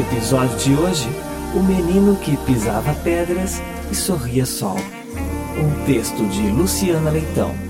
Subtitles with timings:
[0.00, 1.10] Episódio de hoje:
[1.54, 3.60] O menino que pisava pedras
[3.92, 4.78] e sorria sol.
[5.58, 7.69] Um texto de Luciana Leitão.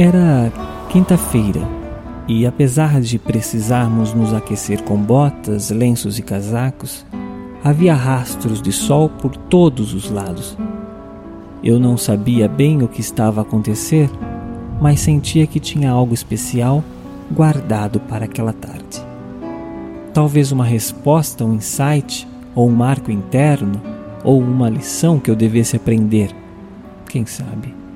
[0.00, 0.52] Era
[0.90, 1.60] quinta-feira
[2.28, 7.04] e, apesar de precisarmos nos aquecer com botas, lenços e casacos,
[7.64, 10.56] havia rastros de sol por todos os lados.
[11.64, 14.08] Eu não sabia bem o que estava a acontecer,
[14.80, 16.84] mas sentia que tinha algo especial
[17.28, 19.04] guardado para aquela tarde.
[20.14, 22.24] Talvez uma resposta, um insight,
[22.54, 23.82] ou um marco interno,
[24.22, 26.30] ou uma lição que eu devesse aprender.
[27.08, 27.87] Quem sabe?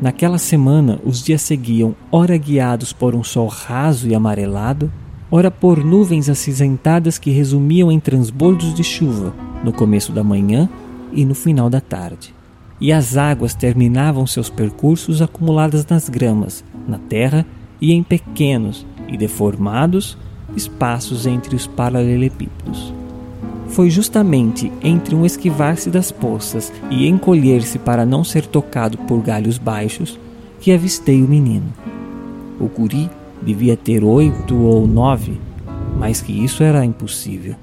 [0.00, 4.92] Naquela semana, os dias seguiam, ora guiados por um sol raso e amarelado,
[5.28, 10.68] ora por nuvens acinzentadas que resumiam em transbordos de chuva no começo da manhã
[11.12, 12.32] e no final da tarde.
[12.80, 17.44] E as águas terminavam seus percursos acumuladas nas gramas, na terra
[17.80, 20.16] e em pequenos e deformados
[20.56, 22.97] espaços entre os paralelepípedos.
[23.68, 29.58] Foi justamente entre um esquivar-se das poças e encolher-se para não ser tocado por galhos
[29.58, 30.18] baixos
[30.60, 31.72] que avistei o menino.
[32.58, 35.40] O guri devia ter oito ou nove,
[35.96, 37.54] mas que isso era impossível.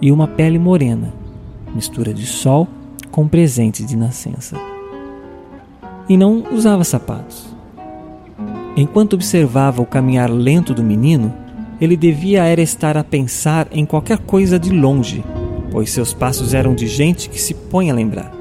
[0.00, 1.12] E uma pele morena,
[1.74, 2.68] mistura de sol
[3.10, 4.56] com presente de nascença.
[6.08, 7.48] E não usava sapatos.
[8.76, 11.34] Enquanto observava o caminhar lento do menino,
[11.80, 15.24] ele devia era estar a pensar em qualquer coisa de longe,
[15.70, 18.32] pois seus passos eram de gente que se põe a lembrar.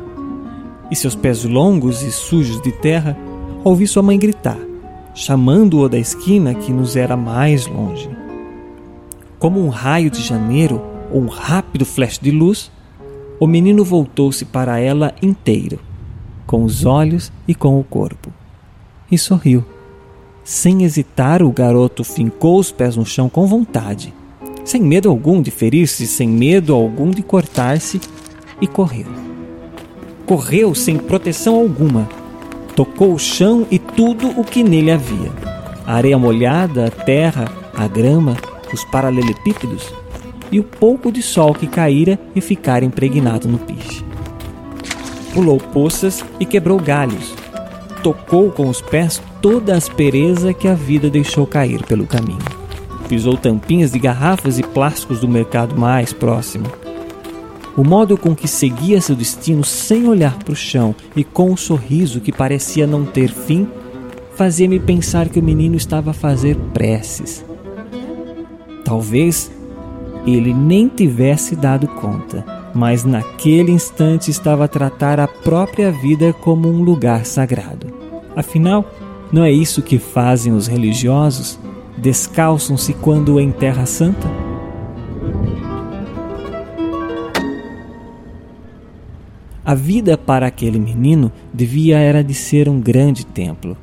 [0.90, 3.18] E seus pés longos e sujos de terra,
[3.64, 4.58] ouvi sua mãe gritar,
[5.14, 8.10] chamando-o da esquina que nos era mais longe.
[9.38, 10.82] Como um raio de janeiro
[11.12, 12.72] ou um rápido flash de luz,
[13.40, 15.80] o menino voltou-se para ela inteiro,
[16.48, 18.32] com os olhos e com o corpo,
[19.12, 19.64] e sorriu.
[20.48, 24.14] Sem hesitar, o garoto fincou os pés no chão com vontade,
[24.64, 28.00] sem medo algum de ferir-se, sem medo algum de cortar-se,
[28.62, 29.08] e correu.
[30.26, 32.08] Correu sem proteção alguma.
[32.78, 35.34] Tocou o chão e tudo o que nele havia:
[35.86, 38.38] a areia molhada, a terra, a grama,
[38.74, 39.94] os paralelepípedos
[40.50, 44.02] e o pouco de sol que caíra e ficara impregnado no piche.
[45.34, 47.34] Pulou poças e quebrou galhos,
[48.04, 52.40] tocou com os pés toda a aspereza que a vida deixou cair pelo caminho.
[53.08, 56.66] Pisou tampinhas de garrafas e plásticos do mercado mais próximo.
[57.76, 61.58] O modo com que seguia seu destino sem olhar para o chão e com um
[61.58, 63.68] sorriso que parecia não ter fim
[64.36, 67.46] fazia-me pensar que o menino estava a fazer preces.
[68.84, 69.52] Talvez
[70.26, 76.70] ele nem tivesse dado conta, mas naquele instante estava a tratar a própria vida como
[76.70, 77.88] um lugar sagrado.
[78.36, 78.86] Afinal,
[79.32, 81.60] não é isso que fazem os religiosos?
[81.98, 84.28] Descalçam-se quando em Terra Santa?
[89.66, 93.76] A vida para aquele menino devia era de ser um grande templo.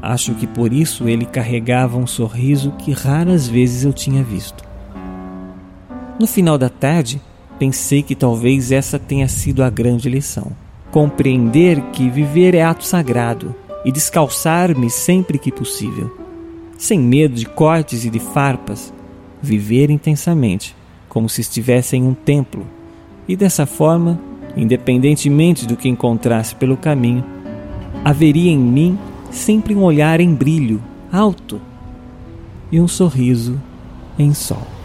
[0.00, 4.62] Acho que por isso ele carregava um sorriso que raras vezes eu tinha visto.
[6.18, 7.20] No final da tarde,
[7.60, 10.50] pensei que talvez essa tenha sido a grande lição.
[10.90, 13.54] Compreender que viver é ato sagrado
[13.84, 16.10] e descalçar-me sempre que possível.
[16.78, 18.90] Sem medo de cortes e de farpas,
[19.42, 20.74] viver intensamente,
[21.06, 22.66] como se estivesse em um templo,
[23.28, 24.18] e dessa forma,
[24.56, 27.22] independentemente do que encontrasse pelo caminho,
[28.02, 28.98] haveria em mim
[29.30, 30.82] sempre um olhar em brilho,
[31.12, 31.60] alto,
[32.72, 33.60] e um sorriso
[34.18, 34.79] em sol.